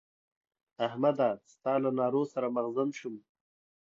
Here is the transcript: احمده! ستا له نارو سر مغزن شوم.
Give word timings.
احمده! 0.85 1.29
ستا 1.53 1.73
له 1.83 1.89
نارو 1.99 2.21
سر 2.33 2.43
مغزن 2.55 2.89
شوم. 2.99 3.15